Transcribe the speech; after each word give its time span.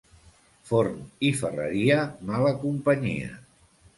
Forn 0.69 0.95
i 1.27 1.31
ferreria, 1.41 1.99
mala 2.31 2.53
companyia. 2.65 3.29